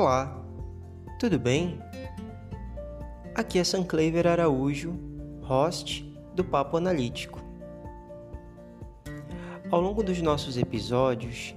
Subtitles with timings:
[0.00, 0.32] Olá,
[1.18, 1.76] tudo bem?
[3.34, 4.96] Aqui é Sanclever Araújo,
[5.42, 7.40] host do Papo Analítico.
[9.68, 11.52] Ao longo dos nossos episódios,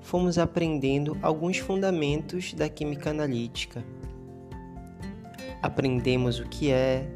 [0.00, 3.84] fomos aprendendo alguns fundamentos da química analítica.
[5.62, 7.08] Aprendemos o que é,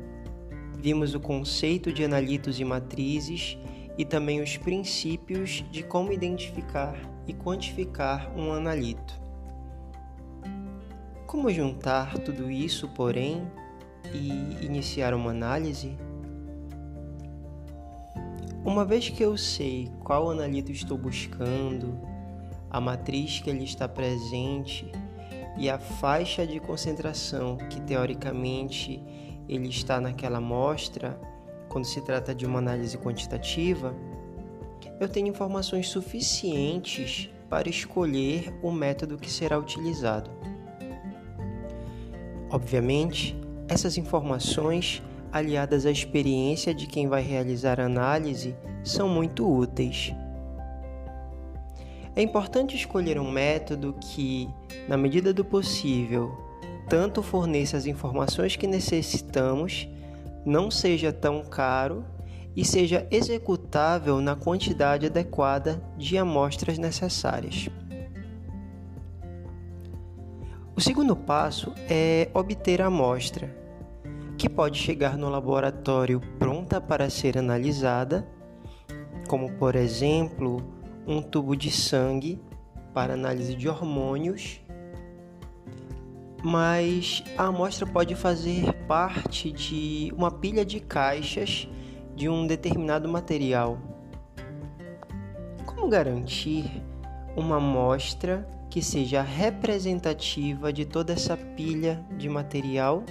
[0.79, 3.59] vimos o conceito de analitos e matrizes
[3.99, 9.27] e também os princípios de como identificar e quantificar um analito.
[11.29, 13.47] Como juntar tudo isso, porém,
[14.15, 15.95] e iniciar uma análise?
[18.65, 22.01] Uma vez que eu sei qual analito estou buscando,
[22.71, 24.91] a matriz que ele está presente
[25.59, 28.99] e a faixa de concentração que teoricamente
[29.47, 31.21] ele está naquela amostra,
[31.69, 33.95] quando se trata de uma análise quantitativa,
[34.99, 40.31] eu tenho informações suficientes para escolher o método que será utilizado.
[42.51, 43.37] Obviamente,
[43.69, 50.15] essas informações, aliadas à experiência de quem vai realizar a análise, são muito úteis.
[52.17, 54.49] É importante escolher um método que,
[54.89, 56.37] na medida do possível,
[56.89, 59.87] tanto forneça as informações que necessitamos,
[60.45, 62.05] não seja tão caro
[62.57, 67.69] e seja executável na quantidade adequada de amostras necessárias.
[70.79, 73.53] O segundo passo é obter a amostra,
[74.39, 78.25] que pode chegar no laboratório pronta para ser analisada,
[79.27, 80.63] como por exemplo
[81.05, 82.41] um tubo de sangue
[82.95, 84.61] para análise de hormônios,
[86.45, 91.69] mas a amostra pode fazer parte de uma pilha de caixas
[92.15, 93.79] de um determinado material.
[95.67, 96.71] Como garantir
[97.37, 103.03] uma amostra que seja representativa de toda essa pilha de material.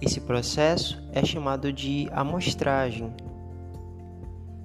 [0.00, 3.14] Esse processo é chamado de amostragem,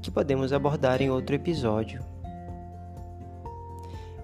[0.02, 2.04] que podemos abordar em outro episódio.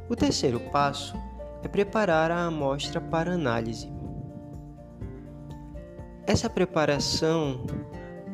[0.09, 1.15] O terceiro passo
[1.63, 3.91] é preparar a amostra para análise.
[6.25, 7.65] Essa preparação,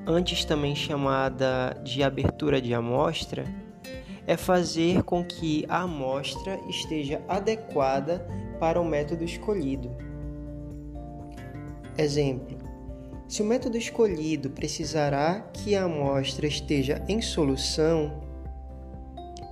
[0.06, 3.46] antes também chamada de abertura de amostra,
[4.28, 8.26] é fazer com que a amostra esteja adequada
[8.60, 9.92] para o método escolhido.
[11.98, 12.58] Exemplo:
[13.28, 18.24] se o método escolhido precisará que a amostra esteja em solução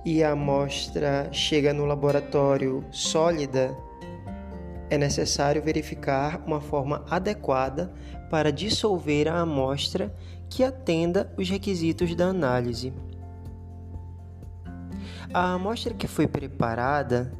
[0.04, 3.76] e a amostra chega no laboratório sólida,
[4.90, 7.92] é necessário verificar uma forma adequada
[8.30, 10.14] para dissolver a amostra
[10.48, 12.92] que atenda os requisitos da análise.
[15.34, 17.36] A amostra que foi preparada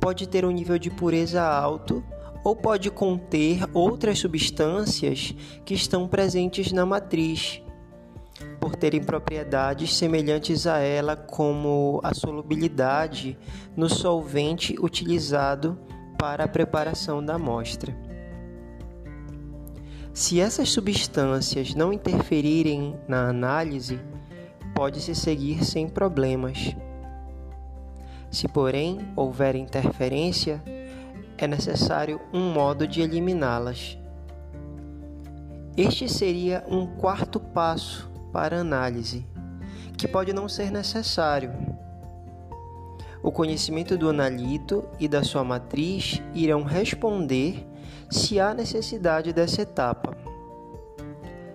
[0.00, 2.02] pode ter um nível de pureza alto
[2.42, 5.32] ou pode conter outras substâncias
[5.64, 7.62] que estão presentes na matriz,
[8.58, 13.38] por terem propriedades semelhantes a ela, como a solubilidade
[13.76, 15.78] no solvente utilizado
[16.18, 17.96] para a preparação da amostra.
[20.12, 24.00] Se essas substâncias não interferirem na análise,
[24.74, 26.74] pode-se seguir sem problemas.
[28.36, 30.62] Se, porém, houver interferência,
[31.38, 33.98] é necessário um modo de eliminá-las.
[35.74, 39.24] Este seria um quarto passo para análise,
[39.96, 41.50] que pode não ser necessário.
[43.22, 47.66] O conhecimento do analito e da sua matriz irão responder
[48.10, 50.14] se há necessidade dessa etapa.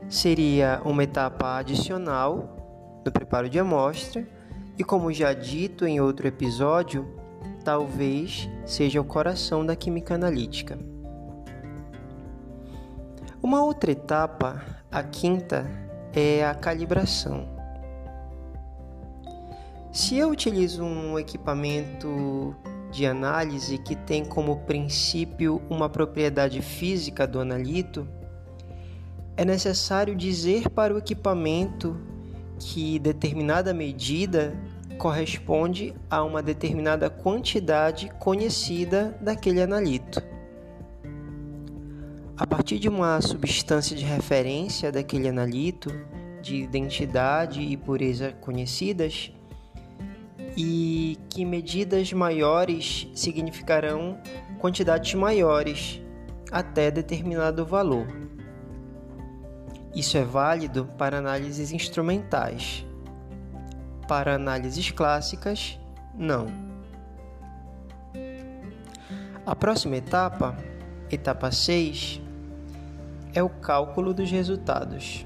[0.09, 2.57] Seria uma etapa adicional
[3.05, 4.40] no preparo de amostra
[4.81, 7.07] e como já dito em outro episódio,
[7.63, 10.79] talvez seja o coração da química analítica.
[13.43, 14.59] Uma outra etapa,
[14.91, 15.69] a quinta,
[16.11, 17.47] é a calibração.
[19.91, 22.55] Se eu utilizo um equipamento
[22.89, 28.07] de análise que tem como princípio uma propriedade física do analito,
[29.37, 31.95] é necessário dizer para o equipamento
[32.57, 34.55] que determinada medida
[35.01, 40.21] corresponde a uma determinada quantidade conhecida daquele analito.
[42.37, 45.91] A partir de uma substância de referência daquele analito,
[46.39, 49.31] de identidade e pureza conhecidas,
[50.55, 54.19] e que medidas maiores significarão
[54.59, 55.99] quantidades maiores
[56.51, 58.05] até determinado valor.
[59.95, 62.85] Isso é válido para análises instrumentais
[64.11, 65.79] para análises clássicas,
[66.13, 66.47] não.
[69.45, 70.57] A próxima etapa,
[71.09, 72.21] etapa 6,
[73.33, 75.25] é o cálculo dos resultados.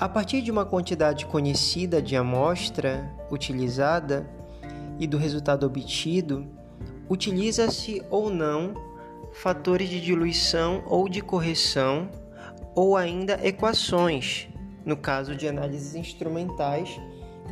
[0.00, 4.26] A partir de uma quantidade conhecida de amostra utilizada
[4.98, 6.46] e do resultado obtido,
[7.06, 8.72] utiliza-se ou não
[9.34, 12.08] fatores de diluição ou de correção
[12.74, 14.48] ou ainda equações,
[14.84, 17.00] no caso de análises instrumentais,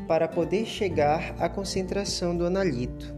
[0.07, 3.15] para poder chegar à concentração do analito.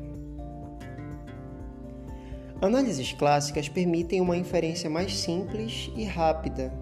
[2.60, 6.72] Análises clássicas permitem uma inferência mais simples e rápida,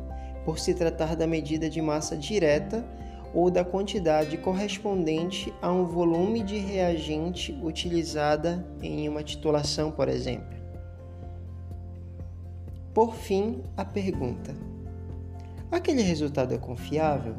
[0.45, 2.85] por se tratar da medida de massa direta
[3.33, 10.59] ou da quantidade correspondente a um volume de reagente utilizada em uma titulação, por exemplo.
[12.93, 14.55] Por fim, a pergunta:
[15.71, 17.37] aquele resultado é confiável?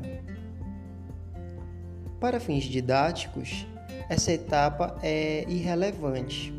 [2.20, 3.66] Para fins didáticos,
[4.08, 6.54] essa etapa é irrelevante,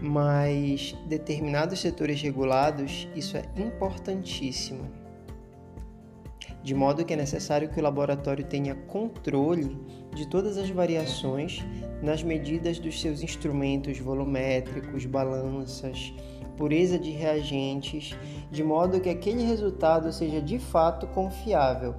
[0.00, 5.02] mas determinados setores regulados isso é importantíssimo.
[6.62, 9.76] De modo que é necessário que o laboratório tenha controle
[10.14, 11.64] de todas as variações
[12.00, 16.12] nas medidas dos seus instrumentos volumétricos, balanças,
[16.62, 18.16] pureza de reagentes,
[18.48, 21.92] de modo que aquele resultado seja de fato confiável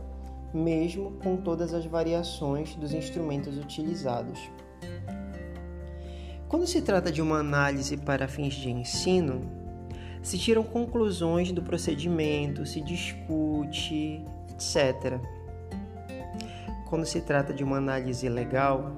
[0.53, 4.39] mesmo com todas as variações dos instrumentos utilizados.
[6.47, 9.51] Quando se trata de uma análise para fins de ensino,
[10.21, 15.19] se tiram conclusões do procedimento, se discute, etc.
[16.87, 18.93] Quando se trata de uma análise legal,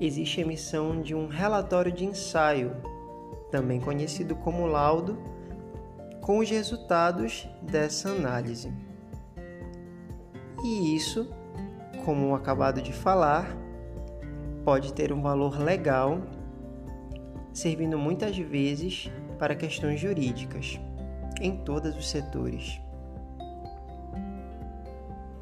[0.00, 2.97] existe a emissão de um relatório de ensaio,
[3.50, 5.18] também conhecido como laudo,
[6.20, 8.72] com os resultados dessa análise.
[10.62, 11.30] E isso,
[12.04, 13.56] como acabado de falar,
[14.64, 16.20] pode ter um valor legal,
[17.52, 20.78] servindo muitas vezes para questões jurídicas
[21.40, 22.80] em todos os setores.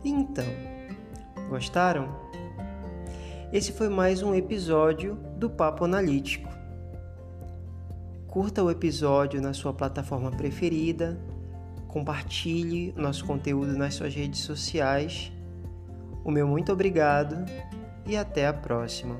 [0.04, 0.44] Então,
[1.48, 2.08] gostaram?
[3.52, 6.55] Esse foi mais um episódio do Papo Analítico.
[8.36, 11.18] Curta o episódio na sua plataforma preferida
[11.88, 15.32] compartilhe nosso conteúdo nas suas redes sociais.
[16.22, 17.50] O meu muito obrigado
[18.06, 19.18] e até a próxima.